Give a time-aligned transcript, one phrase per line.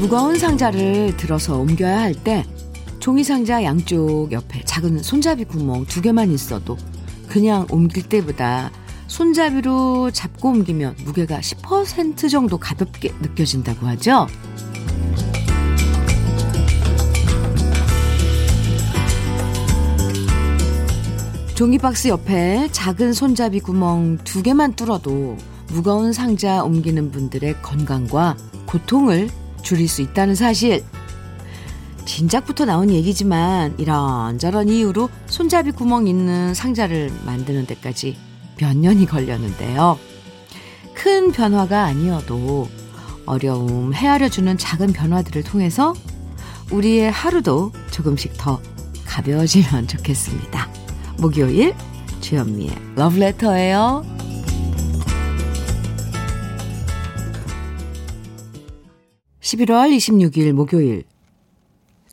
[0.00, 2.44] 무거운 상자를 들어서 옮겨야 할 때
[2.98, 6.76] 종이 상자 양쪽 옆에 작은 손잡이 구멍 두 개만 있어도
[7.32, 8.70] 그냥 옮길 때보다
[9.06, 14.26] 손잡이로 잡고 옮기면 무게가 10% 정도 가볍게 느껴진다고 하죠.
[21.54, 25.38] 종이박스 옆에 작은 손잡이 구멍 두 개만 뚫어도
[25.68, 29.30] 무거운 상자 옮기는 분들의 건강과 고통을
[29.62, 30.84] 줄일 수 있다는 사실.
[32.14, 38.18] 진작부터 나온 얘기지만 이런저런 이유로 손잡이 구멍 있는 상자를 만드는 데까지
[38.58, 39.98] 몇 년이 걸렸는데요.
[40.92, 42.68] 큰 변화가 아니어도
[43.24, 45.94] 어려움 헤아려주는 작은 변화들을 통해서
[46.70, 48.60] 우리의 하루도 조금씩 더
[49.06, 50.68] 가벼워지면 좋겠습니다.
[51.18, 51.74] 목요일
[52.20, 54.04] 주현미의 러브레터예요.
[59.40, 61.04] 11월 26일 목요일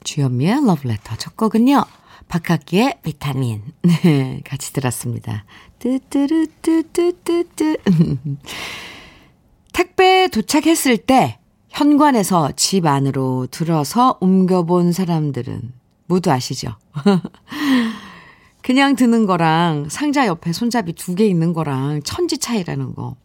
[0.10, 1.86] 주현미의 러브레터 첫 곡은요.
[2.30, 5.46] 박학기의 비타민 네, 같이 들었습니다.
[5.78, 7.78] 뜨뜨르뜨뜨뜨뜨
[9.72, 11.38] 택배 도착했을 때
[11.70, 15.74] 현관에서 집 안으로 들어서 옮겨본 사람들은
[16.08, 16.76] 모두 아시죠?
[18.64, 23.16] 그냥 드는 거랑 상자 옆에 손잡이 두 개 있는 거랑 천지 차이라는 거.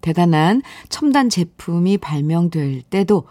[0.00, 3.28] 대단한 첨단 제품이 발명될 때도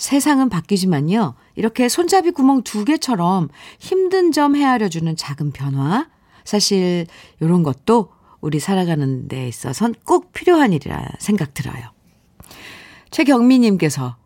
[0.00, 1.34] 세상은 바뀌지만요.
[1.56, 6.08] 이렇게 손잡이 구멍 두 개처럼 힘든 점 헤아려주는 작은 변화.
[6.42, 7.06] 사실
[7.38, 8.08] 이런 것도
[8.40, 11.90] 우리 살아가는 데 있어선 꼭 필요한 일이라 생각 들어요.
[13.10, 14.16] 최경미님께서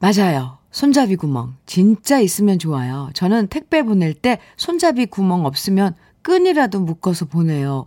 [0.00, 0.58] 맞아요.
[0.72, 3.08] 손잡이 구멍 진짜 있으면 좋아요.
[3.14, 7.84] 저는 택배 보낼 때 손잡이 구멍 없으면 끈이라도 묶어서 보내요.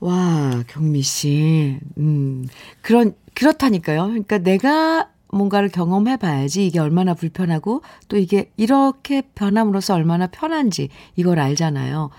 [0.00, 1.78] 와, 경미 씨.
[1.98, 2.46] 음,
[2.80, 4.06] 그런, 그렇다니까요.
[4.06, 11.38] 그러니까 내가 뭔가를 경험해 봐야지 이게 얼마나 불편하고 또 이게 이렇게 변함으로써 얼마나 편한지 이걸
[11.38, 12.10] 알잖아요.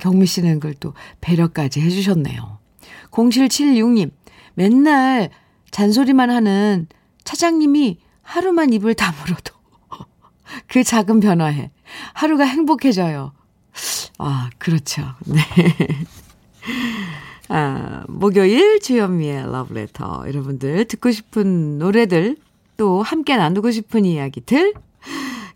[0.00, 2.58] 경미 씨는 그걸 또 배려까지 해주셨네요.
[3.10, 4.10] 0776님,
[4.54, 5.30] 맨날
[5.70, 6.86] 잔소리만 하는
[7.24, 9.54] 차장님이 하루만 입을 다물어도
[10.66, 11.70] 그 작은 변화에
[12.14, 13.32] 하루가 행복해져요.
[14.18, 15.02] 아, 그렇죠.
[15.26, 15.42] 네.
[17.48, 20.24] 아, 목요일 주현미의 러브레터.
[20.26, 22.36] 여러분들 듣고 싶은 노래들
[22.76, 24.74] 또 함께 나누고 싶은 이야기들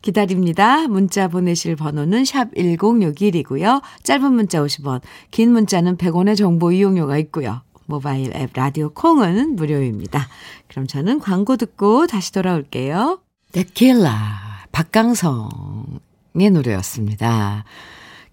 [0.02, 0.88] 기다립니다.
[0.88, 3.82] 문자 보내실 번호는 샵 1061이고요.
[4.02, 7.62] 짧은 문자 50원, 긴 문자는 100원의 정보 이용료가 있고요.
[7.86, 10.28] 모바일 앱 라디오 콩은 무료입니다.
[10.68, 13.20] 그럼 저는 광고 듣고 다시 돌아올게요.
[13.52, 17.64] 데킬라 박강성의 노래였습니다.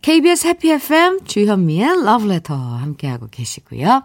[0.02, 4.04] KBS 해피 FM 주현미의 러브레터 함께하고 계시고요.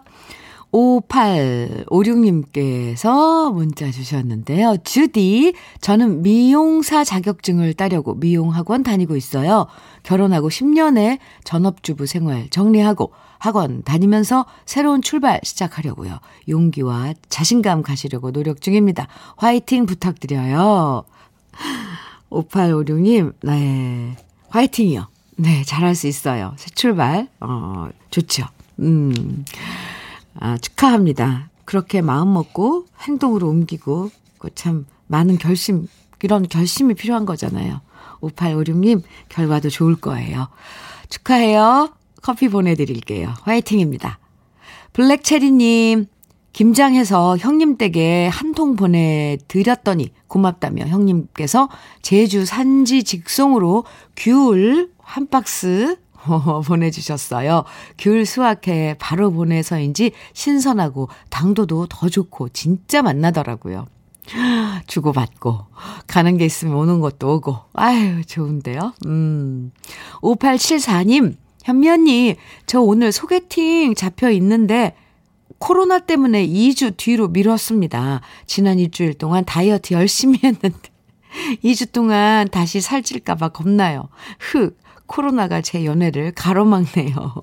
[0.73, 4.77] 5856님께서 문자 주셨는데요.
[4.85, 9.67] 주디, 저는 미용사 자격증을 따려고 미용학원 다니고 있어요.
[10.03, 16.21] 결혼하고 10년의 전업주부 생활 정리하고 학원 다니면서 새로운 출발 시작하려고요.
[16.49, 19.09] 용기와 자신감 가시려고 노력 중입니다.
[19.37, 21.05] 화이팅 부탁드려요.
[22.31, 24.17] 5856님, 네.
[24.49, 25.09] 화이팅이요.
[25.37, 26.55] 네, 잘할 수 있어요.
[26.57, 27.29] 새 출발.
[27.41, 28.47] 어, 좋죠.
[28.79, 29.45] 음.
[30.35, 31.51] 아, 축하합니다.
[31.65, 35.87] 그렇게 마음 먹고 행동으로 옮기고 그참 많은 결심
[36.23, 37.81] 이런 결심이 필요한 거잖아요.
[38.21, 40.49] 5856님 결과도 좋을 거예요.
[41.09, 41.91] 축하해요.
[42.23, 43.35] 커피 보내드릴게요.
[43.43, 44.19] 화이팅입니다.
[44.93, 46.07] 블랙체리님
[46.53, 51.69] 김장해서 형님 댁에 한 통 보내드렸더니 고맙다며 형님께서
[52.03, 53.85] 제주 산지 직송으로
[54.17, 55.97] 귤 한 박스
[56.67, 57.65] 보내주셨어요.
[57.99, 63.87] 귤 수확해 바로 보내서인지 신선하고 당도도 더 좋고 진짜 맛나더라고요.
[64.87, 65.67] 주고받고
[66.07, 68.95] 가는 게 있으면 오는 것도 오고 아유 좋은데요.
[69.07, 69.73] 음.
[70.23, 72.37] 5874님 현미 언니
[72.67, 74.95] 저 오늘 소개팅 잡혀 있는데
[75.59, 78.21] 코로나 때문에 2주 뒤로 미뤘습니다.
[78.47, 80.91] 지난 일주일 동안 다이어트 열심히 했는데
[81.63, 84.09] 2주 동안 다시 살찔까봐 겁나요.
[84.41, 84.77] 흑
[85.07, 87.35] 코로나가 제 연애를 가로막네요.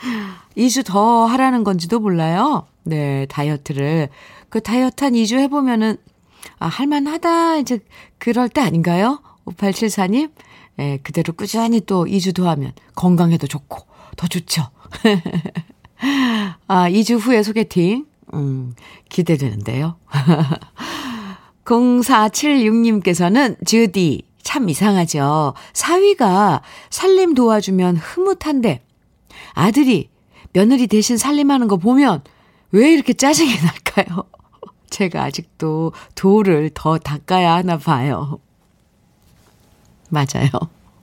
[0.56, 2.66] 2주 더 하라는 건지도 몰라요.
[2.84, 4.08] 네, 다이어트를.
[4.48, 5.96] 그 다이어트 한 2주 해보면은,
[6.58, 7.58] 아, 할만하다.
[7.58, 7.80] 이제
[8.18, 9.20] 그럴 때 아닌가요?
[9.44, 10.32] 5874님?
[10.80, 13.86] 예, 그대로 꾸준히 또 2주 더 하면 건강에도 좋고,
[14.16, 14.68] 더 좋죠.
[16.66, 18.06] 아, 2주 후에 소개팅.
[18.34, 18.74] 음,
[19.08, 19.96] 기대되는데요.
[21.64, 25.52] 0476님께서는 주디, 참 이상하죠.
[25.74, 28.82] 사위가 살림 도와주면 흐뭇한데,
[29.52, 30.08] 아들이
[30.54, 32.22] 며느리 대신 살림하는 거 보면
[32.70, 34.24] 왜 이렇게 짜증이 날까요?
[34.88, 38.40] 제가 아직도 도를 더 닦아야 하나 봐요.
[40.08, 40.48] 맞아요.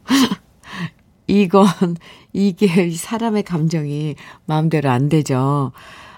[1.28, 1.68] 이건,
[2.34, 4.16] 이게 사람의 감정이
[4.48, 5.72] 마음대로 안 되죠.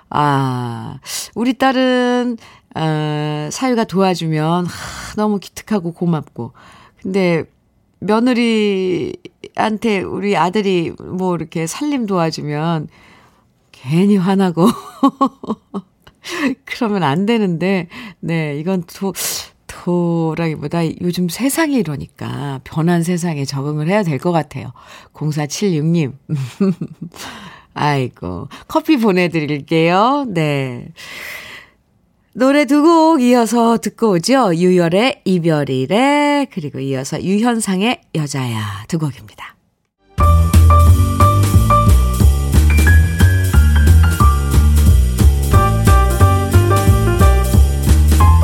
[0.09, 0.99] 아,
[1.35, 2.37] 우리 딸은,
[2.73, 6.53] 어, 사유가 도와주면, 하, 너무 기특하고 고맙고.
[7.01, 7.43] 근데,
[7.99, 12.87] 며느리한테 우리 아들이 뭐 이렇게 살림 도와주면,
[13.71, 14.67] 괜히 화나고.
[16.65, 17.87] 그러면 안 되는데,
[18.19, 19.13] 네, 이건 도,
[19.67, 24.73] 도라기보다 요즘 세상이 이러니까 변한 세상에 적응을 해야 될 것 같아요.
[25.13, 26.13] 0476님.
[27.73, 30.25] 아이고, 커피 보내드릴게요.
[30.29, 30.89] 네.
[32.33, 34.55] 노래 두 곡 이어서 듣고 오죠.
[34.55, 35.95] 유열의 이별이래,
[36.45, 39.55] 그리고 이어서 유현상의 여자야 두 곡입니다.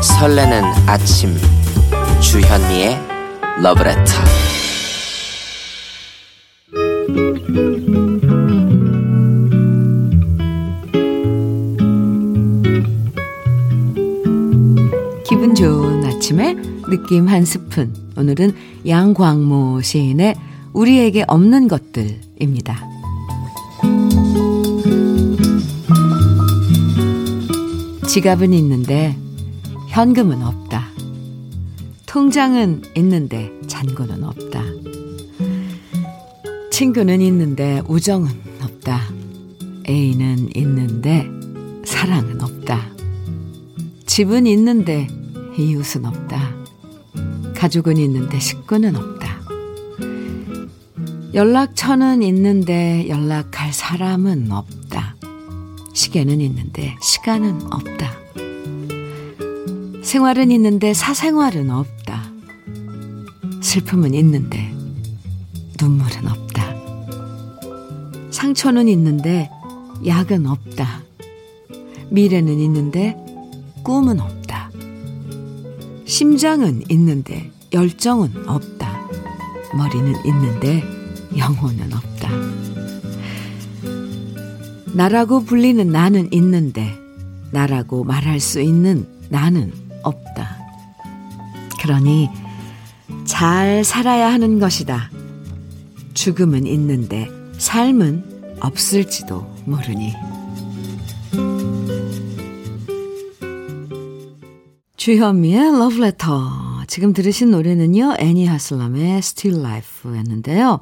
[0.01, 1.35] 설레는 아침
[2.21, 2.97] 주현미의
[3.61, 4.13] 러브레터
[15.25, 18.53] 기분 좋은 아침에 느낌 한 스푼 오늘은
[18.87, 20.35] 양광모 시인의
[20.73, 22.89] 우리에게 없는 것들입니다.
[28.07, 29.17] 지갑은 있는데
[29.89, 30.87] 현금은 없다.
[32.05, 34.63] 통장은 있는데 잔고는 없다.
[36.71, 38.29] 친구는 있는데 우정은
[38.61, 39.01] 없다.
[39.89, 41.27] 애인은 있는데
[41.85, 42.89] 사랑은 없다.
[44.05, 45.07] 집은 있는데
[45.57, 46.62] 이웃은 없다.
[47.63, 49.39] 가족은 있는데 식구는 없다.
[51.33, 55.15] 연락처는 있는데 연락할 사람은 없다.
[55.93, 58.11] 시계는 있는데 시간은 없다.
[60.03, 62.29] 생활은 있는데 사생활은 없다.
[63.61, 64.75] 슬픔은 있는데
[65.79, 66.75] 눈물은 없다.
[68.29, 69.49] 상처는 있는데
[70.05, 71.01] 약은 없다.
[72.09, 73.15] 미래는 있는데
[73.85, 74.69] 꿈은 없다.
[76.03, 79.01] 심장은 있는데 열정은 없다.
[79.75, 80.83] 머리는 있는데
[81.35, 82.29] 영혼은 없다.
[84.93, 86.95] 나라고 불리는 나는 있는데
[87.51, 89.73] 나라고 말할 수 있는 나는
[90.03, 90.57] 없다.
[91.81, 92.29] 그러니
[93.25, 95.09] 잘 살아야 하는 것이다.
[96.13, 97.27] 죽음은 있는데
[97.57, 100.13] 삶은 없을지도 모르니.
[104.95, 106.72] 주현미의 러브레터.
[106.87, 110.81] 지금 들으신 노래는요, 애니 하슬람의 Still Life 였는데요.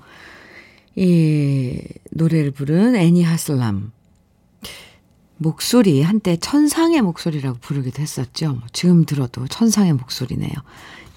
[0.96, 1.80] 이
[2.12, 3.92] 노래를 부른 애니 하슬람.
[5.38, 8.54] 목소리 한때 천상의 목소리라고 부르기도 했었죠.
[8.54, 10.52] 뭐 지금 들어도 천상의 목소리네요.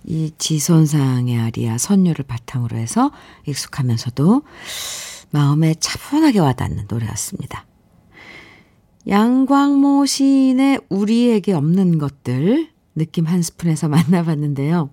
[0.05, 3.11] 이 지손상의 아리아 선율을 바탕으로 해서
[3.47, 4.43] 익숙하면서도
[5.31, 7.67] 마음에 차분하게 와닿는 노래였습니다.
[9.07, 14.91] 양광모 시인의 우리에게 없는 것들 느낌 한 스푼에서 만나봤는데요.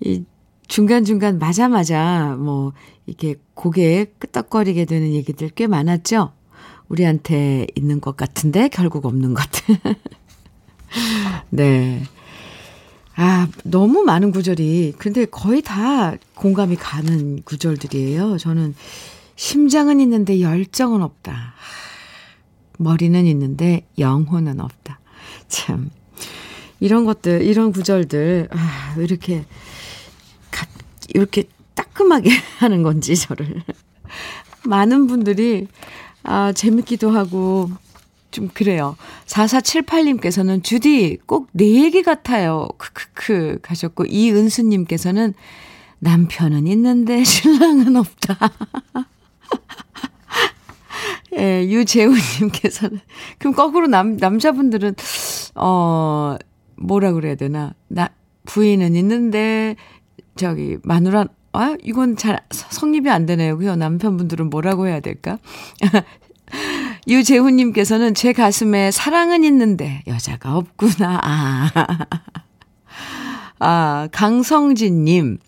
[0.00, 0.24] 이
[0.68, 2.72] 중간중간 맞아 맞아 뭐
[3.06, 6.32] 이렇게 고개 끄덕거리게 되는 얘기들 꽤 많았죠.
[6.88, 9.78] 우리한테 있는 것 같은데 결국 없는 것들.
[11.50, 12.02] 네.
[13.20, 18.38] 아, 너무 많은 구절이, 근데 거의 다 공감이 가는 구절들이에요.
[18.38, 18.76] 저는
[19.34, 21.54] 심장은 있는데 열정은 없다.
[22.78, 25.00] 머리는 있는데 영혼은 없다.
[25.48, 25.90] 참.
[26.80, 29.44] 이런 것들, 이런 구절들, 아, 왜 이렇게,
[30.50, 30.66] 가,
[31.14, 31.44] 이렇게
[31.74, 33.62] 따끔하게 하는 건지, 저를.
[34.64, 35.66] 많은 분들이,
[36.22, 37.70] 아, 재밌기도 하고,
[38.30, 38.96] 좀 그래요.
[39.26, 42.68] 4478님께서는 주디 꼭 내 얘기 같아요.
[42.76, 45.34] 크크크 가셨고 이은수 님께서는
[46.00, 48.38] 남편은 있는데 신랑은 없다.
[51.38, 53.00] 예, 유재훈님께서는
[53.38, 54.94] 그럼 거꾸로 남 남자분들은
[55.54, 56.36] 어
[56.78, 58.10] 뭐라 그래야 되나 나
[58.46, 59.76] 부인은 있는데
[60.36, 63.58] 저기 마누라 아 이건 잘 성립이 안 되네요.
[63.58, 65.38] 그 남편분들은 뭐라고 해야 될까?
[67.08, 71.20] 유재훈님께서는 제 가슴에 사랑은 있는데 여자가 없구나.
[71.22, 71.70] 아,
[73.58, 75.38] 아 강성진님.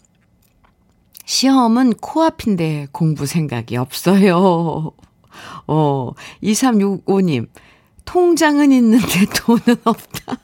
[1.27, 4.91] 시험은 코앞인데 공부 생각이 없어요.
[5.69, 6.11] 어,
[6.43, 7.47] 2365님.
[8.11, 9.07] 통장은 있는데
[9.47, 10.37] 돈은 없다.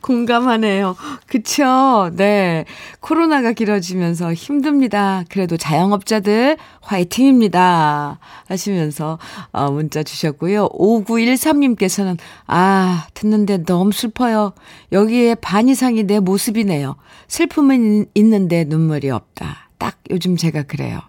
[0.00, 0.96] 공감하네요.
[1.28, 2.10] 그쵸?
[2.14, 2.64] 네.
[2.98, 5.22] 코로나가 길어지면서 힘듭니다.
[5.28, 8.18] 그래도 자영업자들 화이팅입니다.
[8.48, 9.20] 하시면서
[9.52, 10.70] 어, 문자 주셨고요.
[10.70, 14.52] 5913님께서는 아, 듣는데 너무 슬퍼요.
[14.90, 16.96] 여기에 반 이상이 내 모습이네요.
[17.28, 19.68] 슬픔은 있는데 눈물이 없다.
[19.78, 21.00] 딱 요즘 제가 그래요.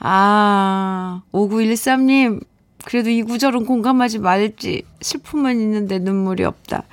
[0.00, 2.40] 아, 5913님,
[2.84, 4.82] 그래도 이 구절은 공감하지 말지.
[5.00, 6.84] 슬픔은 있는데 눈물이 없다.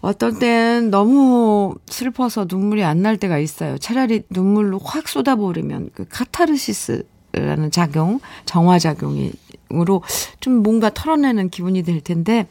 [0.00, 3.76] 어떤 때는 너무 슬퍼서 눈물이 안 날 때가 있어요.
[3.78, 10.02] 차라리 눈물로 확 쏟아버리면 그 카타르시스라는 작용, 정화작용으로
[10.40, 12.46] 좀 뭔가 털어내는 기분이 될 텐데,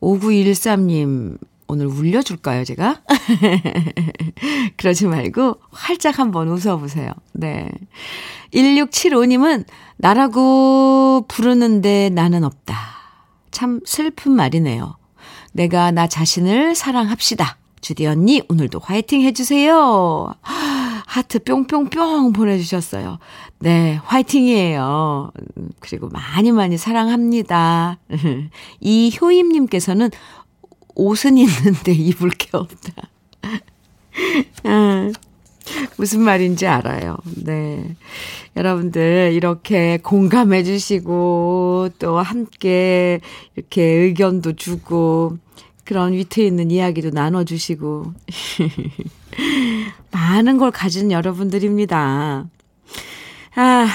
[0.00, 3.02] 5913님, 오늘 울려줄까요, 제가?
[4.76, 7.12] 그러지 말고 활짝 한번 웃어보세요.
[7.32, 7.70] 네.
[8.54, 9.64] 1675님은
[9.96, 12.76] 나라고 부르는데 나는 없다.
[13.50, 14.96] 참 슬픈 말이네요.
[15.52, 17.56] 내가 나 자신을 사랑합시다.
[17.80, 20.34] 주디 언니, 오늘도 화이팅 해주세요.
[21.06, 23.18] 하트 뿅뿅뿅 보내주셨어요.
[23.58, 25.30] 네, 화이팅이에요.
[25.80, 27.98] 그리고 많이 많이 사랑합니다.
[28.80, 30.10] 이효임님께서는
[30.96, 32.92] 옷은 있는데 입을 게 없다.
[34.64, 35.12] 아,
[35.96, 37.16] 무슨 말인지 알아요.
[37.44, 37.96] 네.
[38.56, 43.20] 여러분들 이렇게 공감해 주시고 또 함께
[43.54, 45.38] 이렇게 의견도 주고
[45.84, 48.12] 그런 위트 있는 이야기도 나눠 주시고
[50.10, 52.48] 많은 걸 가진 여러분들입니다.
[53.56, 53.86] 아,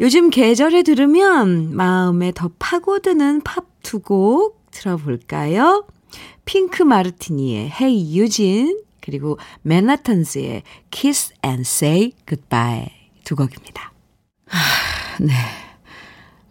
[0.00, 5.84] 요즘 계절에 들으면 마음에 더 파고드는 팝 두 곡 들어볼까요?
[6.44, 12.88] 핑크 마르티니의 Hey 유진 그리고 맨하탄즈의 Kiss and Say Goodbye
[13.24, 13.92] 두 곡입니다.
[14.50, 15.32] 아, 네.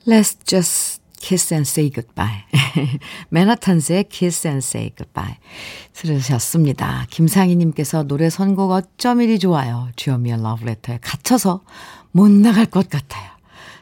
[0.07, 2.43] Let's just kiss and say goodbye.
[3.29, 5.37] 맨하탄즈의 Kiss and Say Goodbye
[5.93, 7.05] 들으셨습니다.
[7.09, 9.89] 김상희님께서 노래 선곡 어쩜 이리 좋아요.
[9.95, 11.61] 주현미의 러브레터에 갇혀서
[12.11, 13.29] 못 나갈 것 같아요.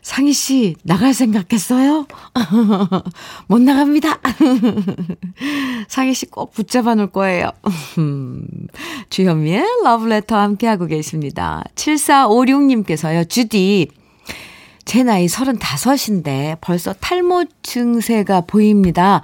[0.02, 2.08] 상희 씨, 나갈 생각했어요?
[3.48, 4.20] 못 나갑니다.
[5.88, 7.52] 상희 씨 꼭 붙잡아 놓을 거예요.
[9.10, 11.64] 주현미의 러브레터 함께하고 계십니다.
[11.76, 13.90] 7456님께서요, 주디,
[14.86, 19.22] 제 나이 35인데 벌써 탈모 증세가 보입니다.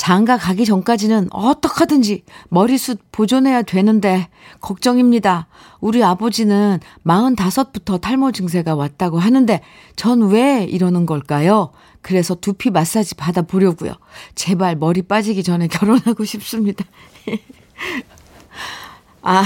[0.00, 4.28] 장가 가기 전까지는 어떡하든지 머리숱 보존해야 되는데
[4.62, 5.46] 걱정입니다.
[5.78, 9.60] 우리 아버지는 45부터 탈모 증세가 왔다고 하는데
[9.96, 11.72] 전 왜 이러는 걸까요?
[12.00, 13.92] 그래서 두피 마사지 받아보려고요.
[14.34, 16.82] 제발 머리 빠지기 전에 결혼하고 싶습니다.
[19.20, 19.44] 아,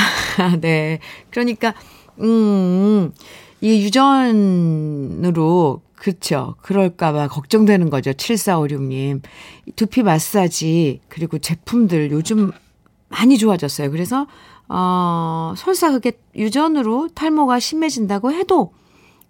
[0.61, 1.01] 네.
[1.31, 1.75] 그러니까,
[2.21, 3.13] 음,
[3.61, 5.25] 이 유전으로
[6.05, 6.55] 그렇죠.
[6.61, 8.13] 그럴까봐 걱정되는 거죠.
[8.13, 9.23] 7456님.
[9.75, 12.53] 두피 마사지, 그리고 제품들 요즘
[13.09, 13.91] 많이 좋아졌어요.
[13.91, 14.27] 그래서,
[14.69, 18.75] 어, 설사 그게 유전으로 탈모가 심해진다고 해도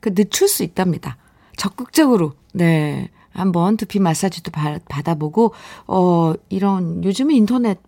[0.00, 1.16] 그 늦출 수 있답니다.
[1.56, 3.08] 적극적으로, 네.
[3.30, 5.54] 한번 두피 마사지도 받, 받아보고,
[5.86, 7.78] 어, 이런, 요즘은 인터넷,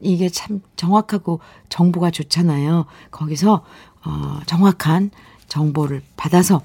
[0.00, 2.86] 이게 참 정확하고 정보가 좋잖아요.
[3.10, 3.64] 거기서,
[4.04, 5.10] 어, 정확한
[5.48, 6.62] 정보를 받아서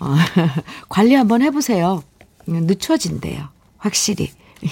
[0.00, 0.06] 어,
[0.88, 2.02] 관리 한번 해보세요.
[2.46, 3.48] 늦춰진대요.
[3.78, 4.30] 확실히.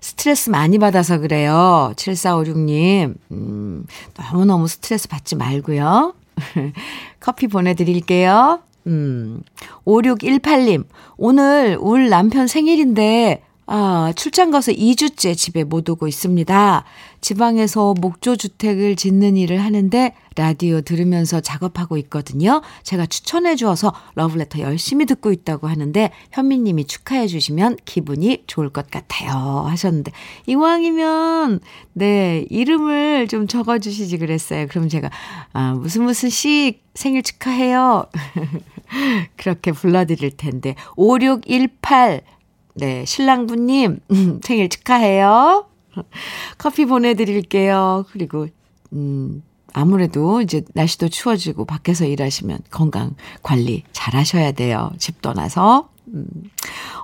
[0.00, 1.92] 스트레스 많이 받아서 그래요.
[1.96, 3.14] 7456님.
[3.32, 3.86] 음,
[4.16, 6.14] 너무너무 스트레스 받지 말고요.
[7.20, 8.60] 커피 보내드릴게요.
[8.86, 9.42] 음,
[9.86, 10.84] 5618님.
[11.16, 16.84] 오늘 울 남편 생일인데 아, 출장 가서 2주째 집에 못 오고 있습니다.
[17.20, 22.60] 지방에서 목조 주택을 짓는 일을 하는데 라디오 들으면서 작업하고 있거든요.
[22.82, 28.90] 제가 추천해 주어서 러브레터 열심히 듣고 있다고 하는데 현미 님이 축하해 주시면 기분이 좋을 것
[28.90, 29.64] 같아요.
[29.66, 30.12] 하셨는데
[30.46, 31.60] 이왕이면
[31.94, 34.66] 네 이름을 좀 적어 주시지 그랬어요.
[34.68, 35.10] 그럼 제가
[35.54, 38.06] 아, 무슨 무슨 씨 생일 축하해요.
[39.36, 42.20] 그렇게 불러드릴 텐데 5618
[42.74, 44.00] 네, 신랑분님,
[44.42, 45.66] 생일 축하해요.
[46.58, 48.04] 커피 보내드릴게요.
[48.10, 48.48] 그리고,
[48.92, 54.90] 음, 아무래도 이제 날씨도 추워지고 밖에서 일하시면 건강 관리 잘 하셔야 돼요.
[54.98, 55.88] 집 떠나서.
[56.08, 56.26] 음.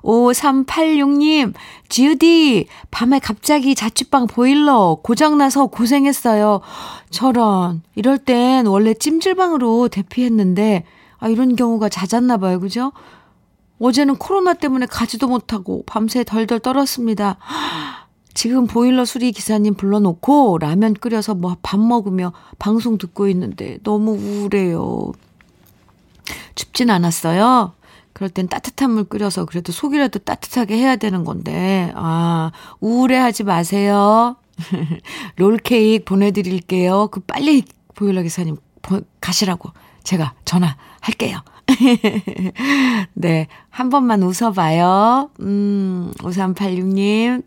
[0.03, 1.55] 5386님,
[1.89, 6.61] 지우디, 밤에 갑자기 자취방 보일러 고장나서 고생했어요.
[7.11, 10.85] 저런, 이럴 땐 원래 찜질방으로 대피했는데,
[11.19, 12.61] 아, 이런 경우가 잦았나 봐요.
[12.61, 12.93] 그죠?
[13.81, 17.37] 어제는 코로나 때문에 가지도 못하고 밤새 덜덜 떨었습니다.
[18.35, 25.13] 지금 보일러 수리 기사님 불러놓고 라면 끓여서 뭐 밥 먹으며 방송 듣고 있는데 너무 우울해요.
[26.55, 27.73] 춥진 않았어요.
[28.13, 34.37] 그럴 땐 따뜻한 물 끓여서 그래도 속이라도 따뜻하게 해야 되는 건데, 아, 우울해 하지 마세요.
[35.37, 37.09] 롤케이크 보내드릴게요.
[37.11, 38.57] 그 빨리 보일러 기사님
[39.21, 39.71] 가시라고
[40.03, 41.39] 제가 전화할게요.
[43.15, 45.31] 네, 한 번만 웃어봐요.
[45.41, 47.43] 음, 5386님.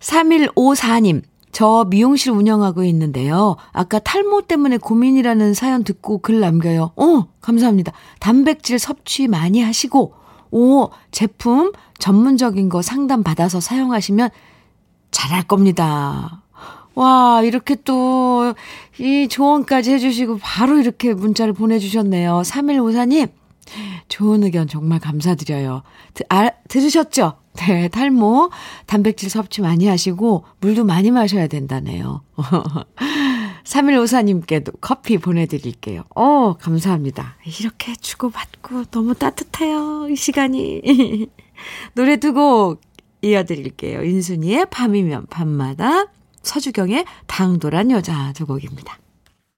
[0.00, 1.22] 3154님.
[1.52, 3.56] 저 미용실 운영하고 있는데요.
[3.72, 6.92] 아까 탈모 때문에 고민이라는 사연 듣고 글 남겨요.
[6.96, 7.92] 어, 감사합니다.
[8.18, 10.14] 단백질 섭취 많이 하시고,
[10.50, 14.30] 오, 제품 전문적인 거 상담 받아서 사용하시면
[15.12, 16.43] 잘할 겁니다.
[16.94, 18.54] 와, 이렇게 또,
[18.98, 22.42] 이 조언까지 해주시고, 바로 이렇게 문자를 보내주셨네요.
[22.44, 23.30] 3154님,
[24.08, 25.82] 좋은 의견 정말 감사드려요.
[26.14, 27.34] 드, 아, 들으셨죠?
[27.54, 28.50] 네, 탈모,
[28.86, 32.22] 단백질 섭취 많이 하시고, 물도 많이 마셔야 된다네요.
[33.64, 36.02] 3154님께도 커피 보내드릴게요.
[36.14, 37.36] 어, 감사합니다.
[37.60, 41.28] 이렇게 주고받고 너무 따뜻해요, 이 시간이.
[41.94, 42.80] 노래 두 곡
[43.22, 44.02] 이어드릴게요.
[44.04, 46.06] 인순이의 밤이면 밤마다,
[46.44, 48.98] 서주경의 당돌한 여자 두 곡입니다.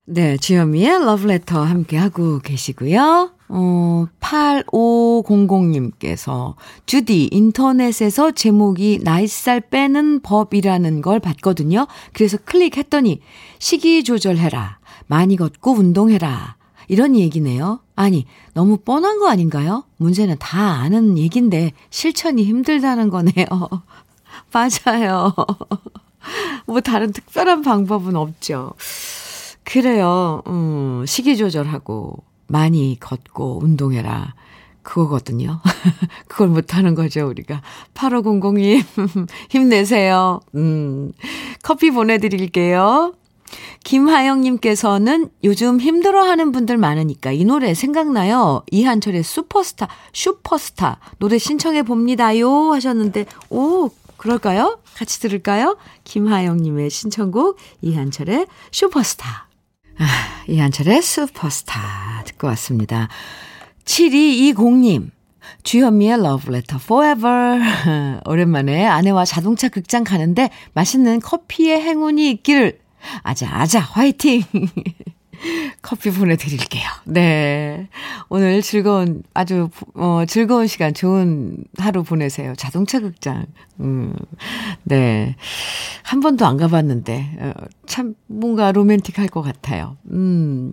[0.09, 3.33] 네, 주현미의 러브레터 함께하고 계시고요.
[3.49, 6.55] 어, 8500님께서
[6.87, 11.88] 주디 인터넷에서 제목이 나이살 빼는 법이라는 걸 봤거든요.
[12.12, 13.21] 그래서 클릭했더니
[13.59, 14.78] 식이 조절해라.
[15.09, 16.55] 많이 걷고 운동해라.
[16.88, 17.81] 이런 얘기네요.
[17.97, 19.83] 아니, 너무 뻔한 거 아닌가요?
[19.97, 23.45] 문제는 다 아는 얘긴데 실천이 힘들다는 거네요.
[24.52, 25.35] 맞아요.
[26.66, 28.73] 뭐 다른 특별한 방법은 없죠.
[29.64, 30.42] 그래요.
[30.47, 34.35] 음, 식이 조절하고 많이 걷고 운동해라.
[34.83, 35.61] 그거거든요.
[36.28, 37.61] 그걸 못하는 거죠, 우리가.
[37.95, 38.85] 8500님,
[39.50, 40.40] 힘내세요.
[40.54, 41.12] 음,
[41.62, 43.12] 커피 보내드릴게요.
[43.85, 48.62] 김하영님께서는 요즘 힘들어하는 분들 많으니까 이 노래 생각나요.
[48.71, 54.80] 이한철의 슈퍼스타, 슈퍼스타 노래 신청해 봅니다요 하셨는데, 오, 그럴까요?
[54.94, 55.76] 같이 들을까요?
[56.04, 59.49] 김하영님의 신청곡 이한철의 슈퍼스타.
[59.99, 60.06] 아,
[60.49, 63.08] 이한철의 슈퍼스타 듣고 왔습니다.
[63.84, 65.10] 7220님.
[65.62, 67.60] 주현미의 러브레터 forever.
[68.26, 72.80] 오랜만에 아내와 자동차 극장 가는데 맛있는 커피의 행운이 있기를.
[73.23, 74.43] 아자, 아자, 화이팅!
[75.82, 76.88] 커피 보내드릴게요.
[77.04, 77.88] 네.
[78.28, 82.54] 오늘 즐거운, 아주, 어, 즐거운 시간, 좋은 하루 보내세요.
[82.56, 83.44] 자동차 극장.
[83.80, 84.14] 음,
[84.82, 85.36] 네.
[86.02, 87.52] 한 번도 안 가봤는데, 어,
[87.86, 89.99] 참, 뭔가 로맨틱할 것 같아요.
[90.10, 90.72] 음.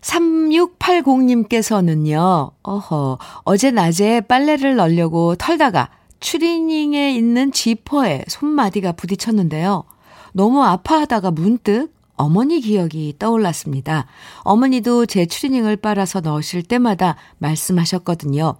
[0.00, 5.90] 3680님께서는요, 어허, 어제 낮에 빨래를 널려고 털다가
[6.20, 9.84] 추리닝에 있는 지퍼에 손마디가 부딪혔는데요.
[10.32, 14.06] 너무 아파하다가 문득 어머니 기억이 떠올랐습니다.
[14.40, 18.56] 어머니도 제 추리닝을 빨아서 넣으실 때마다 말씀하셨거든요.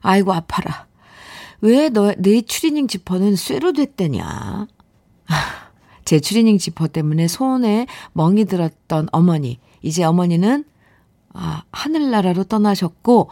[0.00, 0.86] 아이고, 아파라.
[1.60, 4.66] 왜 너, 내 추리닝 지퍼는 쇠로 됐대냐?
[6.04, 9.58] 제 추리닝 지퍼 때문에 손에 멍이 들었던 어머니.
[9.82, 10.64] 이제 어머니는,
[11.32, 13.30] 아, 하늘나라로 떠나셨고,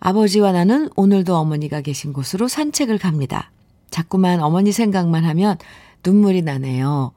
[0.00, 3.50] 아버지와 나는 오늘도 어머니가 계신 곳으로 산책을 갑니다.
[3.90, 5.58] 자꾸만 어머니 생각만 하면
[6.04, 7.12] 눈물이 나네요.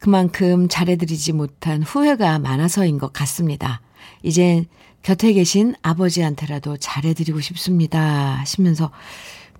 [0.00, 3.82] 그만큼 잘해드리지 못한 후회가 많아서인 것 같습니다.
[4.22, 4.66] 이젠
[5.02, 8.38] 곁에 계신 아버지한테라도 잘해드리고 싶습니다.
[8.38, 8.90] 하시면서,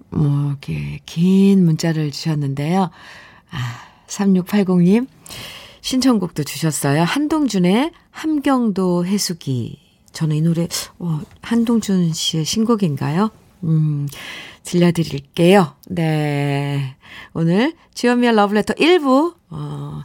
[0.09, 2.91] 뭐, 이렇게 긴 문자를 주셨는데요.
[3.51, 3.59] 아,
[4.07, 5.07] 3680님,
[5.83, 7.03] 신청곡도 주셨어요.
[7.03, 9.79] 한동준의 함경도 해수기.
[10.13, 13.31] 저는 이 노래, 어, 한동준 씨의 신곡인가요?
[13.65, 14.09] 음,
[14.65, 15.75] 들려드릴게요.
[15.89, 16.97] 네.
[17.33, 20.03] 오늘 주연미의 러브레터 1부, 어,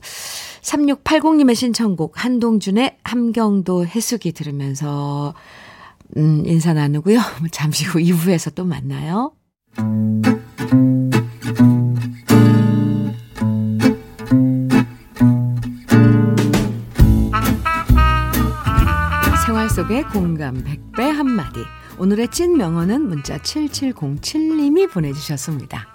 [0.62, 5.34] 3680님의 신청곡 한동준의 함경도 해수기 들으면서,
[6.18, 7.20] 음, 인사 나누고요.
[7.52, 9.34] 잠시 후 2부에서 또 만나요.
[19.46, 21.60] 생활 속의 공감 100배 한마디.
[21.98, 25.88] 오늘의 찐 명언은 문자 7707님이 보내주셨습니다.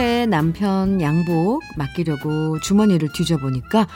[0.00, 3.86] 세탁소에 남편 양복 맡기려고 주머니를 뒤져보니까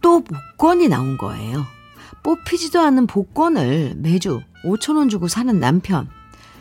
[0.00, 1.64] 또 복권이 나온 거예요.
[2.24, 6.08] 뽑히지도 않은 복권을 매주 5천원 주고 사는 남편.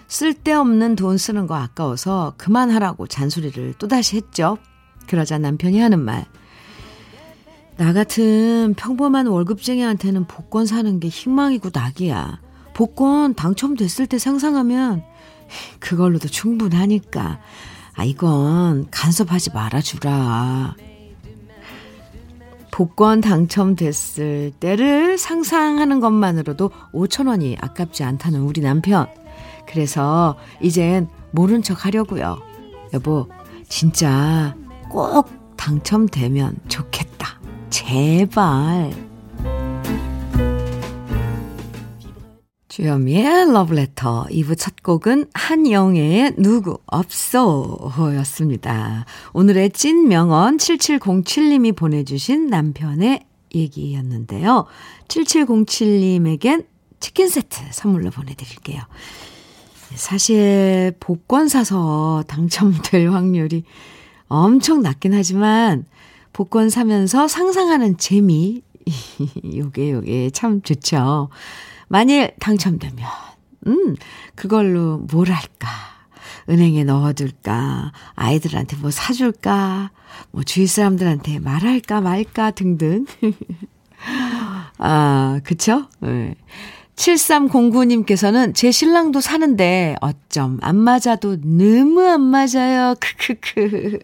[0.08, 4.58] 쓸데없는 돈 쓰는 거 아까워서 그만하라고 잔소리를 또다시 했죠.
[5.08, 6.26] 그러자 남편이 하는 말.
[7.78, 12.39] 나 같은 평범한 월급쟁이한테는 복권 사는 게 희망이고 낙이야.
[12.74, 15.04] 복권 당첨됐을 때 상상하면
[15.80, 17.39] 그걸로도 충분하니까.
[18.01, 20.75] 아, 이건 간섭하지 말아주라.
[22.71, 29.05] 복권 당첨됐을 때를 상상하는 것만으로도 5천 원이 아깝지 않다는 우리 남편.
[29.67, 32.39] 그래서 이젠 모른 척 하려고요.
[32.93, 33.27] 여보,
[33.69, 34.55] 진짜
[34.89, 37.39] 꼭 당첨되면 좋겠다.
[37.69, 39.11] 제발.
[42.71, 49.03] 주현미의 러브레터 2부 첫 곡은 한영애의 누구 없어 였습니다.
[49.34, 54.67] 오늘의 찐 명언 7707님이 보내주신 남편의 얘기였는데요.
[55.10, 56.65] 7707님에겐
[57.01, 58.81] 치킨 세트 선물로 보내드릴게요.
[59.95, 63.65] 사실 복권 사서 당첨될 확률이
[64.29, 65.84] 엄청 낮긴 하지만
[66.31, 68.62] 복권 사면서 상상하는 재미
[69.57, 71.27] 요게 요게 참 좋죠.
[71.91, 73.06] 만일 당첨되면,
[73.67, 73.97] 음,
[74.36, 75.67] 그걸로 뭘 할까?
[76.47, 77.91] 은행에 넣어둘까?
[78.15, 79.91] 아이들한테 뭐 사줄까?
[80.32, 83.06] 뭐 주위 사람들한테 말할까 말까 등등.
[84.77, 85.89] 아, 그쵸?
[85.99, 86.36] 네.
[86.95, 92.95] 7309님께서는 제 신랑도 사는데 어쩜 안 맞아도 너무 안 맞아요.
[93.01, 93.99] 크크크.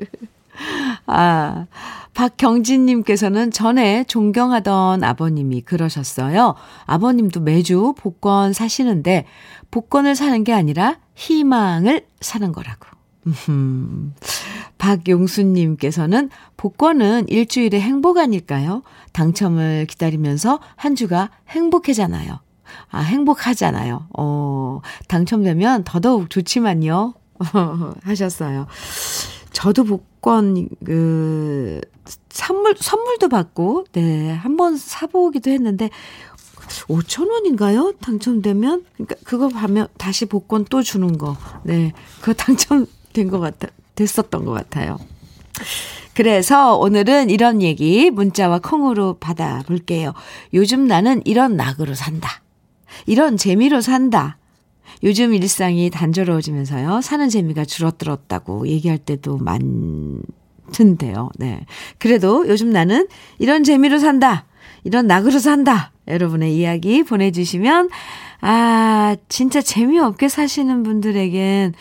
[1.06, 1.66] 아,
[2.14, 6.56] 박경진님께서는 전에 존경하던 아버님이 그러셨어요.
[6.86, 9.26] 아버님도 매주 복권 사시는데
[9.70, 12.88] 복권을 사는 게 아니라 희망을 사는 거라고.
[13.50, 14.14] 음,
[14.78, 18.84] 박용수님께서는 복권은 일주일의 행복 아닐까요?
[19.14, 22.40] 당첨을 기다리면서 한 주가 행복해잖아요.
[22.90, 24.08] 아, 행복하잖아요.
[24.18, 27.14] 어, 당첨되면 더더욱 좋지만요.
[28.04, 28.68] 하셨어요.
[29.58, 31.82] 저도 복권, 그,
[32.30, 35.90] 선물, 선물도 받고, 네, 한 번 사보기도 했는데,
[36.88, 37.94] 5천 원인가요?
[38.00, 38.86] 당첨되면?
[38.94, 41.36] 그러니까 그거 하면 다시 복권 또 주는 거.
[41.64, 45.00] 네, 그거 당첨된 것 같아, 됐었던 것 같아요.
[46.14, 50.14] 그래서 오늘은 이런 얘기 문자와 콩으로 받아볼게요.
[50.54, 52.44] 요즘 나는 이런 낙으로 산다.
[53.08, 54.38] 이런 재미로 산다.
[55.04, 57.02] 요즘 일상이 단조로워지면서요.
[57.02, 61.30] 사는 재미가 줄어들었다고 얘기할 때도 많던데요.
[61.38, 61.66] 네.
[61.98, 63.08] 그래도 요즘 나는
[63.40, 64.46] 이런 재미로 산다.
[64.84, 65.92] 이런 낙으로 산다.
[66.08, 67.90] 여러분의 이야기 보내주시면,
[68.42, 71.74] 아, 진짜 재미없게 사시는 분들에겐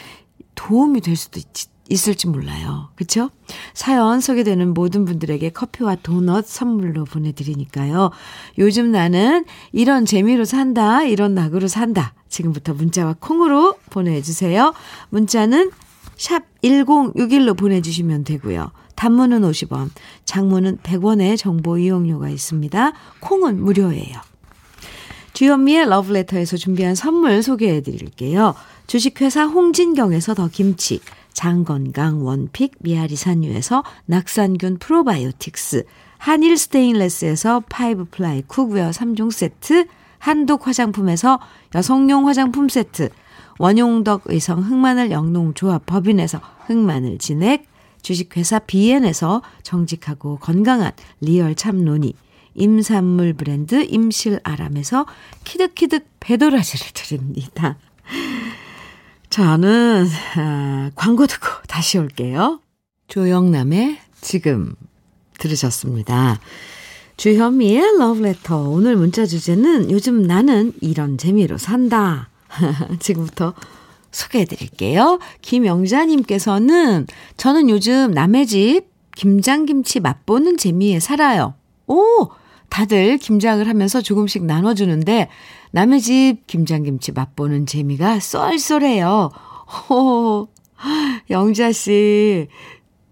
[0.54, 1.46] 도움이 될 수도 있,
[1.88, 2.88] 있을지 몰라요.
[2.96, 3.30] 그쵸?
[3.74, 8.10] 사연 소개되는 모든 분들에게 커피와 도넛 선물로 보내드리니까요.
[8.58, 12.14] 요즘 나는 이런 재미로 산다, 이런 낙으로 산다.
[12.28, 14.74] 지금부터 문자와 콩으로 보내주세요.
[15.10, 15.70] 문자는
[16.16, 18.72] 샵 1061로 보내주시면 되고요.
[18.96, 19.90] 단문은 50원,
[20.24, 22.92] 장문은 100원의 정보 이용료가 있습니다.
[23.20, 24.20] 콩은 무료예요.
[25.34, 28.54] 주현미의 러브레터에서 준비한 선물 소개해 드릴게요.
[28.86, 31.00] 주식회사 홍진경에서 더 김치,
[31.36, 35.84] 장건강 one pick 미아리산유에서 낙산균 프로바이오틱스,
[36.16, 39.86] 한일 스테인레스에서 five ply cookware 3종 세트,
[40.18, 41.38] 한독 화장품에서
[41.74, 43.10] 여성용 화장품 세트,
[43.58, 47.66] 원용덕 의성 흑마늘 영농조합 법인에서 흑마늘 진액,
[48.00, 52.14] 주식회사 비엔에서 정직하고 건강한 real 참논이,
[52.54, 55.04] 임산물 브랜드 임실아람에서
[55.44, 57.76] 키득키득 배도라지를 드립니다.
[59.36, 62.60] 저는 아, 광고 듣고 다시 올게요.
[63.08, 64.74] 조영남의 지금
[65.38, 66.40] 들으셨습니다.
[67.18, 68.70] 주현미의 러브레터.
[68.70, 72.30] 오늘 문자 주제는 요즘 나는 이런 재미로 산다.
[72.98, 73.52] 지금부터
[74.10, 75.18] 소개해 드릴게요.
[75.42, 78.84] 김영자님께서는 저는 요즘 남의 집
[79.16, 81.52] 김장김치 맛보는 재미에 살아요.
[81.86, 82.30] 오!
[82.70, 85.28] 다들 김장을 하면서 조금씩 나눠주는데
[85.76, 89.28] 남의 집 김장김치 맛보는 재미가 쏠쏠해요.
[89.90, 90.48] 호,
[91.28, 92.48] 영자 씨,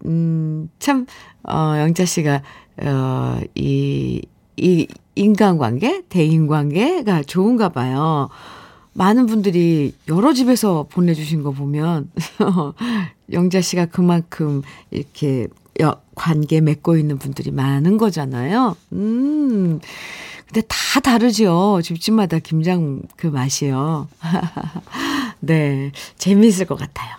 [0.03, 1.05] 음, 참,
[1.43, 2.41] 어, 영자 씨가
[2.81, 4.19] 어, 이,
[4.57, 8.29] 이 인간관계, 대인관계가 좋은가 봐요.
[8.93, 12.09] 많은 분들이 여러 집에서 보내주신 거 보면,
[13.31, 15.45] 영자 씨가 그만큼 이렇게
[16.15, 18.75] 관계 맺고 있는 분들이 많은 거잖아요.
[18.93, 19.79] 음.
[20.47, 21.79] 근데 다 다르죠.
[21.83, 24.07] 집집마다 김장 그 맛이요.
[25.41, 25.91] 네.
[26.17, 27.13] 재미있을 것 같아요.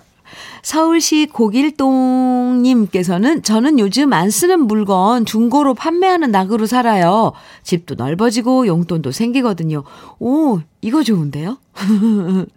[0.62, 7.30] 서울시 고길동님께서는 저는 요즘 안 쓰는 물건 중고로 판매하는 낙으로 살아요.
[7.62, 9.84] 집도 넓어지고 용돈도 생기거든요.
[10.18, 11.58] 오, 이거 좋은데요?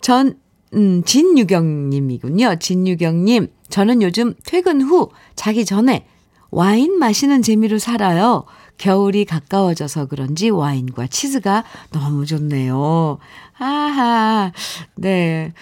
[0.00, 0.38] 전,
[0.72, 2.56] 음, 진유경님이군요.
[2.60, 3.48] 진유경님.
[3.68, 6.06] 저는 요즘 퇴근 후 자기 전에
[6.50, 8.44] 와인 마시는 재미로 살아요.
[8.78, 13.18] 겨울이 가까워져서 그런지 와인과 치즈가 너무 좋네요.
[13.58, 14.52] 아하,
[14.96, 15.52] 네.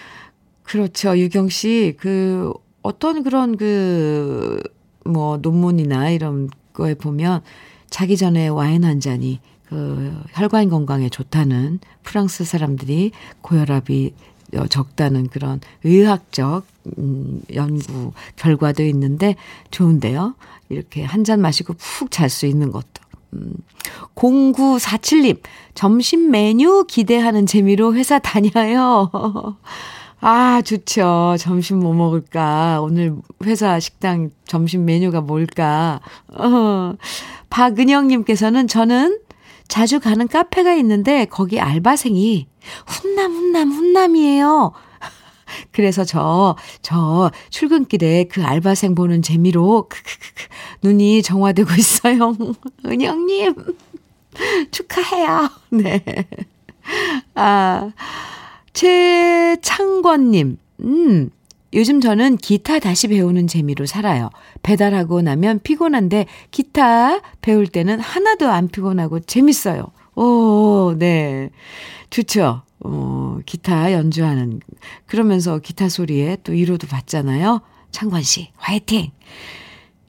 [0.63, 1.17] 그렇죠.
[1.17, 4.59] 유경 씨, 그, 어떤 그런 그,
[5.05, 7.41] 뭐, 논문이나 이런 거에 보면,
[7.89, 14.13] 자기 전에 와인 한 잔이 그 혈관 건강에 좋다는 프랑스 사람들이 고혈압이
[14.55, 16.65] 어, 적다는 그런 의학적
[16.97, 19.35] 음, 연구 결과도 있는데
[19.71, 20.35] 좋은데요.
[20.69, 23.02] 이렇게 한 잔 마시고 푹 잘 수 있는 것도.
[23.33, 23.53] 음,
[24.15, 25.39] 0947님,
[25.73, 29.11] 점심 메뉴 기대하는 재미로 회사 다녀요.
[30.25, 31.35] 아, 좋죠.
[31.37, 32.79] 점심 뭐 먹을까?
[32.81, 35.99] 오늘 회사 식당 점심 메뉴가 뭘까?
[36.29, 36.93] 어,
[37.49, 39.19] 박은영님께서는 저는
[39.67, 42.47] 자주 가는 카페가 있는데 거기 알바생이
[42.85, 44.71] 훈남, 훈남, 훈남이에요.
[45.71, 50.47] 그래서 저, 저 출근길에 그 알바생 보는 재미로 크크크크
[50.83, 52.35] 눈이 정화되고 있어요.
[52.85, 53.55] 은영님,
[54.71, 55.49] 축하해요.
[55.71, 56.03] 네.
[57.35, 57.91] 아,
[58.73, 61.29] 최창권님, 음,
[61.73, 64.29] 요즘 저는 기타 다시 배우는 재미로 살아요.
[64.61, 69.87] 배달하고 나면 피곤한데 기타 배울 때는 하나도 안 피곤하고 재밌어요.
[70.15, 71.49] 오, 네.
[72.09, 72.61] 좋죠.
[72.81, 74.59] 어, 기타 연주하는,
[75.05, 77.61] 그러면서 기타 소리에 또 위로도 받잖아요.
[77.91, 79.11] 창권 씨, 화이팅!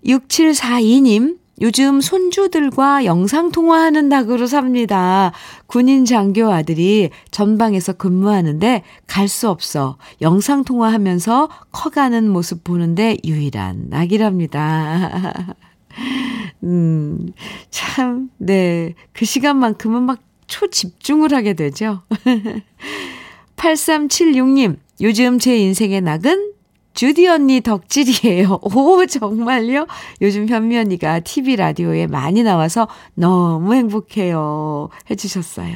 [0.05, 5.33] 6742님, 요즘 손주들과 영상통화하는 낙으로 삽니다.
[5.67, 9.97] 군인 장교 아들이 전방에서 근무하는데 갈 수 없어.
[10.21, 15.55] 영상통화하면서 커가는 모습 보는데 유일한 낙이랍니다.
[16.65, 17.33] 음,
[17.71, 18.95] 참, 네.
[19.13, 22.03] 그 시간만큼은 막 초집중을 하게 되죠.
[23.57, 26.55] 8376님, 요즘 제 인생의 낙은
[26.95, 28.61] 주디 언니 덕질이에요.
[28.75, 29.87] 오, 정말요?
[30.21, 34.89] 요즘 현미 언니가 TV 라디오에 많이 나와서 너무 행복해요.
[35.11, 35.75] 해주셨어요.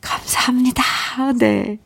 [0.00, 0.82] 감사합니다.
[1.38, 1.78] 네.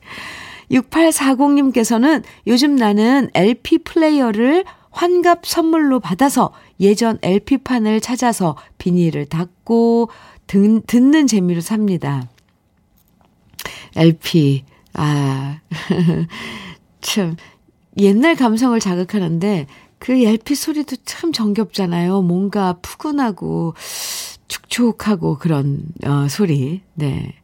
[0.70, 10.10] 6840님께서는 요즘 나는 LP 플레이어를 환갑 선물로 받아서 예전 LP판을 찾아서 비닐을 닫고
[10.46, 12.28] 듣, 듣는 재미로 삽니다.
[13.96, 14.64] LP,
[14.94, 15.60] 아,
[17.00, 17.36] 참,
[17.98, 19.66] 옛날 감성을 자극하는데
[19.98, 22.22] 그 LP 소리도 참 정겹잖아요.
[22.22, 23.74] 뭔가 푸근하고
[24.48, 26.80] 축축하고 그런 어, 소리.
[26.94, 27.34] 네.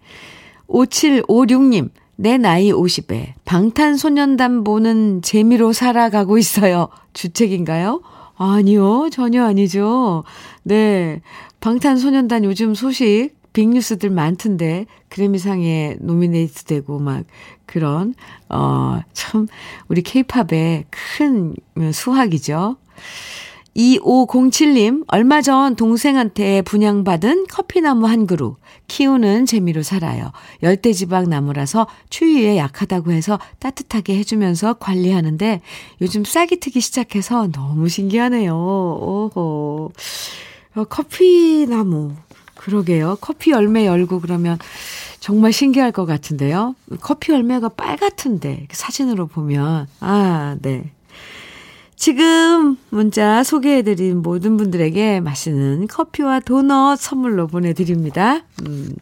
[0.68, 6.88] 5756님, 내 나이 50에 방탄소년단 보는 재미로 살아가고 있어요.
[7.12, 8.02] 주책인가요?
[8.36, 10.24] 아니요, 전혀 아니죠.
[10.62, 11.20] 네.
[11.60, 17.24] 방탄소년단 요즘 소식 빅뉴스들 많던데 그래미상에 노미네이트 되고 막
[17.64, 18.14] 그런
[18.50, 19.46] 어 참
[19.88, 21.54] 우리 케이팝의 큰
[21.92, 22.76] 수확이죠.
[23.76, 28.56] 2507님, 얼마 전 동생한테 분양받은 커피나무 한 그루
[28.88, 30.32] 키우는 재미로 살아요.
[30.62, 35.60] 열대지방 나무라서 추위에 약하다고 해서 따뜻하게 해주면서 관리하는데
[36.00, 38.54] 요즘 싹이 트기 시작해서 너무 신기하네요.
[38.54, 39.92] 오호.
[40.76, 42.12] 어, 커피나무.
[42.54, 43.18] 그러게요.
[43.20, 44.58] 커피 열매 열고 그러면
[45.20, 46.74] 정말 신기할 것 같은데요.
[47.00, 50.90] 커피 열매가 빨갛던데 사진으로 보면 아 네.
[51.96, 58.42] 지금 문자 소개해드린 모든 분들에게 맛있는 커피와 도넛 선물로 보내드립니다.
[58.66, 58.94] 음.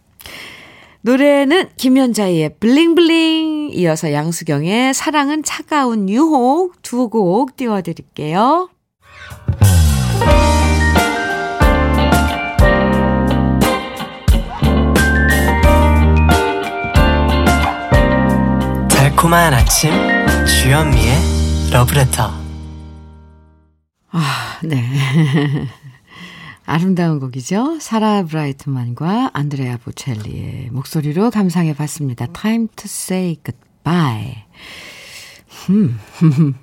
[1.03, 8.71] 노래는 김현자의 블링블링 이어서 양수경의 사랑은 차가운 유혹 두 곡 띄워드릴게요.
[18.89, 19.91] 달콤한 아침
[20.47, 22.44] 주현미의 러브레터
[24.17, 24.81] 아, 네.
[26.67, 27.79] 아름다운 곡이죠.
[27.81, 32.27] 사라 브라이트만과 안드레아 보첼리의 목소리로 감상해 봤습니다.
[32.27, 34.45] Time to say goodbye.
[35.71, 35.99] 음.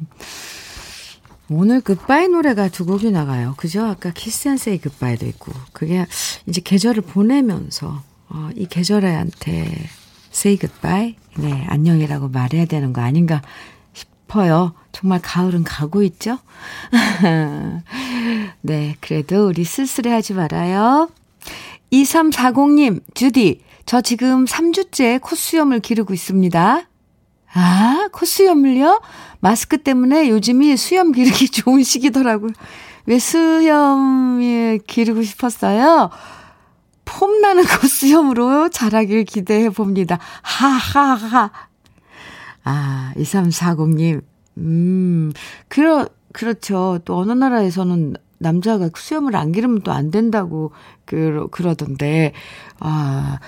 [1.49, 3.53] 오늘 굿바이 노래가 두 곡이 나가요.
[3.57, 3.85] 그죠?
[3.85, 5.51] 아까 Kiss and Say Goodbye도 있고.
[5.73, 6.05] 그게
[6.47, 9.89] 이제 계절을 보내면서, 어, 이 계절한테
[10.33, 11.15] say goodbye.
[11.37, 13.41] 네, 안녕이라고 말해야 되는 거 아닌가
[14.31, 14.73] 싶어요.
[14.91, 16.39] 정말 가을은 가고 있죠?
[18.61, 21.09] 네, 그래도 우리 쓸쓸해 하지 말아요.
[21.91, 26.83] 2340님, 주디, 저 지금 3주째 콧수염을 기르고 있습니다.
[27.53, 29.01] 아, 콧수염을요?
[29.41, 32.51] 마스크 때문에 요즘이 수염 기르기 좋은 시기더라고요.
[33.07, 36.09] 왜 수염을 기르고 싶었어요?
[37.03, 40.19] 폼나는 콧수염으로 자라길 기대해 봅니다.
[40.41, 41.51] 하하하.
[42.63, 44.21] 아, 2340님.
[44.57, 45.31] 음,
[45.67, 46.99] 그러, 그렇죠.
[47.05, 50.71] 또 어느 나라에서는 남자가 수염을 안 기르면 또 안 된다고
[51.05, 52.33] 그, 그러던데,
[52.79, 53.39] 아,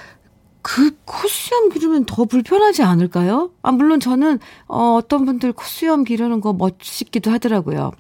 [0.62, 3.52] 그 콧수염 기르면 더 불편하지 않을까요?
[3.62, 7.92] 아, 물론 저는, 어, 어떤 분들 콧수염 기르는 거 멋있기도 하더라고요.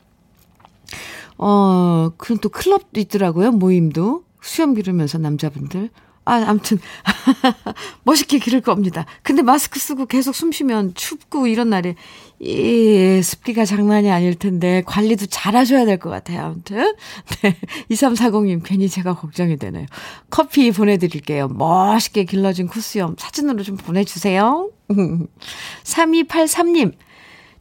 [1.37, 4.23] 어, 그럼 또 클럽도 있더라고요, 모임도.
[4.41, 5.89] 수염 기르면서 남자분들.
[6.25, 6.79] 아, 아무튼
[8.03, 9.05] 멋있게 기를 겁니다.
[9.23, 11.95] 근데 마스크 쓰고 계속 숨 쉬면 춥고 이런 날에
[12.39, 16.41] 이 습기가 장난이 아닐 텐데 관리도 잘 하셔야 될 것 같아요.
[16.41, 16.93] 아무튼.
[17.43, 17.57] 네.
[17.91, 19.85] 2340님 괜히 제가 걱정이 되네요.
[20.29, 21.47] 커피 보내드릴게요.
[21.49, 24.69] 멋있게 길러진 쿠수염 사진으로 좀 보내주세요.
[25.83, 26.93] 3283님.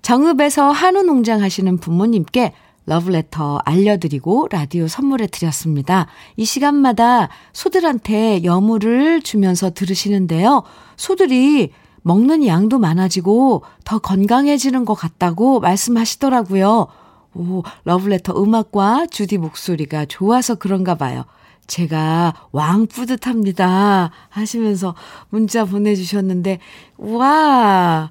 [0.03, 2.53] 정읍에서 한우 농장 하시는 부모님께
[2.87, 6.07] 러브레터 알려드리고 라디오 선물해 드렸습니다.
[6.37, 10.62] 이 시간마다 소들한테 여물을 주면서 들으시는데요.
[10.97, 11.71] 소들이
[12.03, 16.88] 먹는 양도 많아지고 더 건강해지는 것 같다고 말씀하시더라고요.
[17.35, 21.25] 오, 러브레터 음악과 주디 목소리가 좋아서 그런가 봐요.
[21.66, 24.11] 제가 왕 뿌듯합니다.
[24.29, 24.95] 하시면서
[25.31, 26.59] 문자 보내주셨는데,
[26.99, 28.11] 와,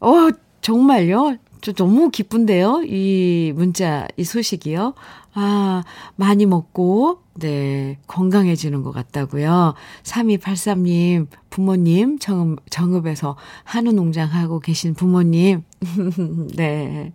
[0.00, 0.28] 어,
[0.60, 1.36] 정말요?
[1.64, 2.82] 저 너무 기쁜데요?
[2.84, 4.92] 이 문자, 이 소식이요.
[5.32, 5.82] 아,
[6.14, 9.72] 많이 먹고, 네, 건강해지는 것 같다고요.
[10.02, 15.62] 3283님, 부모님, 정읍, 정읍에서 한우 농장 하고 계신 부모님.
[16.54, 17.14] 네.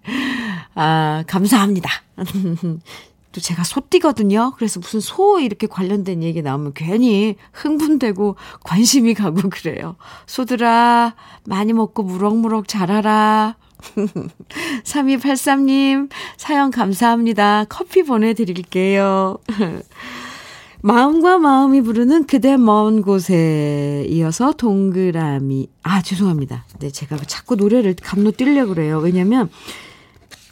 [0.74, 1.92] 아, 감사합니다.
[3.32, 4.54] 또 제가 소띠거든요.
[4.58, 9.96] 그래서 무슨 소 이렇게 관련된 얘기 나오면 괜히 흥분되고 관심이 가고 그래요.
[10.26, 11.14] 소들아,
[11.46, 13.58] 많이 먹고 무럭무럭 자라라.
[14.84, 17.66] 3283님, 사연 감사합니다.
[17.70, 19.38] 커피 보내드릴게요.
[20.82, 25.68] 마음과 마음이 부르는 그대 먼 곳에 이어서 동그라미.
[25.84, 26.66] 아, 죄송합니다.
[26.80, 29.00] 네, 제가 자꾸 노래를 감로 뛰려고 그래요.
[29.00, 29.50] 왜냐면,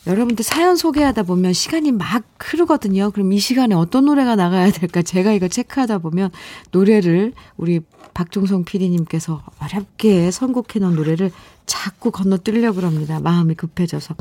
[0.07, 3.11] 여러분들 사연 소개하다 보면 시간이 막 흐르거든요.
[3.11, 5.01] 그럼 이 시간에 어떤 노래가 나가야 될까?
[5.01, 6.31] 제가 이거 체크하다 보면
[6.71, 7.81] 노래를 우리
[8.13, 11.31] 박종성 PD님께서 어렵게 선곡해 놓은 노래를
[11.65, 13.19] 자꾸 건너뛰려고 합니다.
[13.19, 14.15] 마음이 급해져서.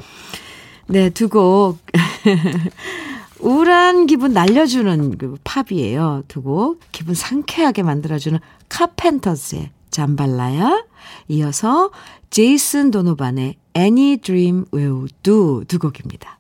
[0.89, 1.79] 네, 두 곡.
[3.39, 6.25] 우울한 기분 날려주는 그 팝이에요.
[6.27, 6.81] 두 곡.
[6.91, 10.85] 기분 상쾌하게 만들어주는 카펜터스의 잠발라야.
[11.29, 11.91] 이어서
[12.29, 16.39] 제이슨 도노반의 Any Dream Will Do 두 곡입니다.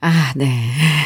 [0.00, 0.50] 아, 네.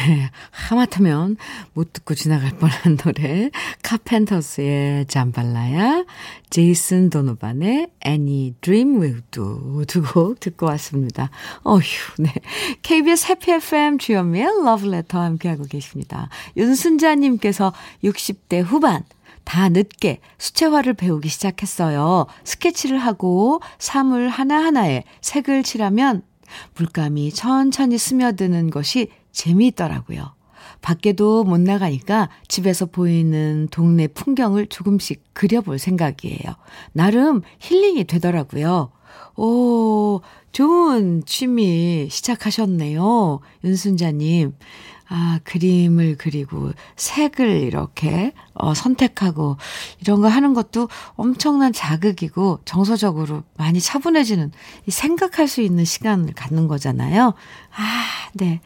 [0.49, 1.37] 하마터면
[1.73, 3.51] 못 듣고 지나갈 뻔한 노래.
[3.83, 6.05] 카펜터스의 잠발라야,
[6.49, 11.29] 제이슨 도노반의 Any Dream Will Do 두 곡 듣고 왔습니다.
[11.63, 11.81] 어휴,
[12.17, 12.33] 네.
[12.81, 16.29] KBS 해피 FM 주연미의 Love Letter 함께하고 계십니다.
[16.57, 19.03] 윤순자님께서 60대 후반,
[19.51, 22.25] 다 늦게 수채화를 배우기 시작했어요.
[22.45, 26.21] 스케치를 하고 사물 하나하나에 색을 칠하면
[26.75, 30.35] 물감이 천천히 스며드는 것이 재미있더라고요.
[30.81, 36.55] 밖에도 못 나가니까 집에서 보이는 동네 풍경을 조금씩 그려볼 생각이에요.
[36.93, 38.93] 나름 힐링이 되더라고요.
[39.35, 40.21] 오,
[40.51, 43.39] 좋은 취미 시작하셨네요.
[43.63, 44.53] 윤순자님.
[45.13, 49.57] 아, 그림을 그리고 색을 이렇게 어, 선택하고
[49.99, 54.53] 이런 거 하는 것도 엄청난 자극이고 정서적으로 많이 차분해지는
[54.87, 57.33] 생각할 수 있는 시간을 갖는 거잖아요.
[57.75, 58.61] 아, 네.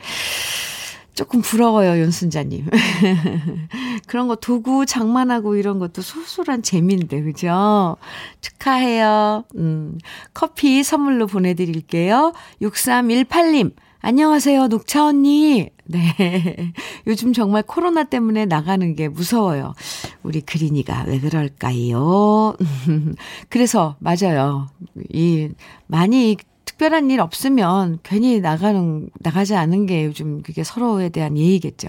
[1.15, 2.67] 조금 부러워요, 윤순자님.
[4.05, 7.95] 그런 거 도구 장만하고 이런 것도 소소한 재미인데, 그죠?
[8.41, 9.45] 축하해요.
[9.55, 9.97] 음,
[10.33, 12.33] 커피 선물로 보내드릴게요.
[12.61, 15.69] 6318님, 안녕하세요, 녹차 언니.
[15.85, 16.73] 네.
[17.07, 19.73] 요즘 정말 코로나 때문에 나가는 게 무서워요.
[20.21, 22.57] 우리 그린이가 왜 그럴까요?
[23.47, 24.67] 그래서, 맞아요.
[25.13, 25.49] 이,
[25.87, 31.87] 많이 특별한 일 없으면 괜히 나가는, 나가지 않은 게 요즘 그게 서로에 대한 예의겠죠.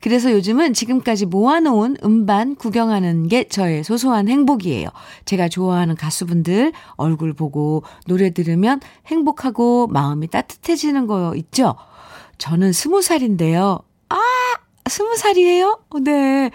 [0.00, 4.88] 그래서 요즘은 지금까지 모아놓은 음반 구경하는 게 저의 소소한 행복이에요.
[5.24, 11.76] 제가 좋아하는 가수분들 얼굴 보고 노래 들으면 행복하고 마음이 따뜻해지는 거 있죠?
[12.38, 13.80] 저는 스무 살인데요.
[14.08, 14.18] 아!
[14.88, 15.80] 스무 살이에요?
[16.02, 16.50] 네.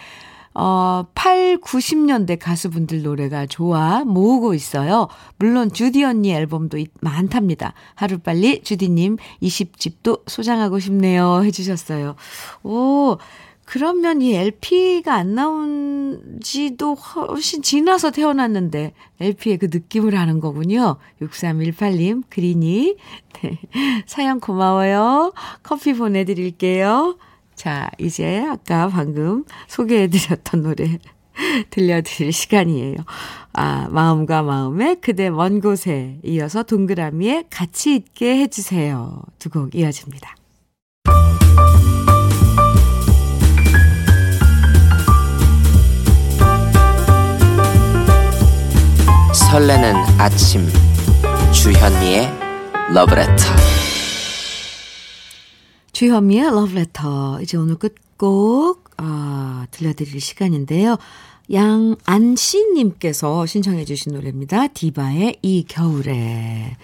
[0.54, 5.08] 어, 8, 90년대 가수분들 노래가 좋아 모으고 있어요.
[5.38, 7.74] 물론 주디 언니 앨범도 많답니다.
[7.96, 11.44] 하루빨리 주디님 20집도 소장하고 싶네요.
[11.44, 12.16] 해주셨어요.
[12.64, 13.18] 오,
[13.66, 20.98] 그러면 이 LP가 안 나온 지도 훨씬 지나서 태어났는데 LP의 그 느낌을 아는 거군요.
[21.22, 22.98] 6318님, 그리니.
[23.42, 23.60] 네.
[24.06, 25.32] 사연 고마워요.
[25.64, 27.16] 커피 보내드릴게요.
[27.62, 30.98] 자, 이제 아까 방금 소개해드렸던 노래
[31.70, 32.96] 들려드릴 시간이에요.
[33.54, 39.22] 아, 마음과 마음의 그대 먼 곳에 이어서 동그라미에 같이 있게 해주세요.
[39.38, 40.36] 두 곡 이어집니다.
[49.34, 50.68] 설레는 아침
[51.54, 52.32] 주현미의
[52.94, 53.44] 러브레터
[56.02, 57.42] 주현미의 러브레터.
[57.44, 60.98] 이제 오늘 끝곡, 어, 들려드릴 시간인데요.
[61.54, 64.70] 양안씨님께서 신청해 주신 노래입니다.
[64.70, 66.76] 디바의 이 겨울에.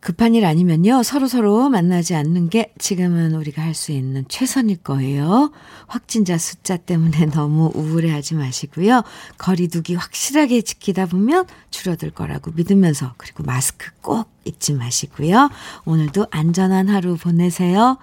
[0.00, 1.02] 급한 일 아니면요.
[1.02, 5.52] 서로서로 만나지 않는 게 지금은 우리가 할 수 있는 최선일 거예요.
[5.86, 9.02] 확진자 숫자 때문에 너무 우울해하지 마시고요.
[9.38, 15.50] 거리두기 확실하게 지키다 보면 줄어들 거라고 믿으면서 그리고 마스크 꼭 잊지 마시고요.
[15.84, 17.98] 오늘도 안전한 하루 보내세요.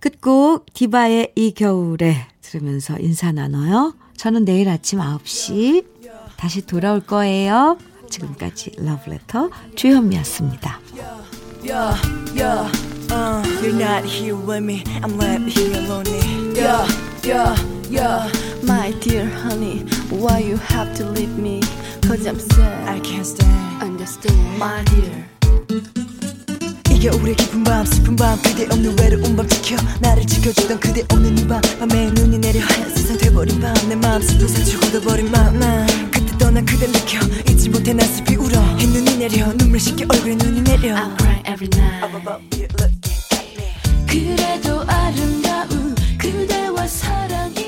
[0.00, 3.94] 끝곡 디바의 이 겨울에 들으면서 인사 나눠요.
[4.16, 5.84] 저는 내일 아침 9시
[6.36, 7.78] 다시 돌아올 거예요.
[8.10, 10.80] 지금까지 러브레터 주현미였습니다.
[11.64, 11.96] Yeah,
[12.34, 12.70] yeah,
[13.10, 14.84] uh, you're not here with me.
[15.02, 16.20] I'm left here lonely.
[16.54, 16.86] Yeah,
[17.22, 17.56] yeah,
[17.88, 18.30] yeah,
[18.62, 21.62] my dear honey, why you have to leave me?
[22.06, 22.88] Cause I'm sad.
[22.88, 23.82] I can't stand.
[23.82, 25.24] Understand, my dear.
[26.90, 31.36] 이게 우리 깊은 밤 슬픈 밤 그대 없는 외로운 밤 지켜 나를 지켜주던 그대 없는
[31.38, 36.38] 이밤 밤에 눈이 내려 하얀 세상 돼버린 밤 내 마음 슬픈 사실 굳어버린 맘난 그때
[36.38, 37.18] 떠난 그댈 느껴
[37.50, 41.42] 잊지 못해 나 슬피 울어 흰 눈이 내려 눈물 식혀 얼굴에 눈이 내려 I'm crying
[41.48, 42.92] every night above you look
[43.32, 47.63] at me 그래도 아름다운 그대와 사랑이